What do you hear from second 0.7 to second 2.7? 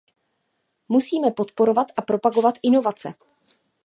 Musíme podporovat a propagovat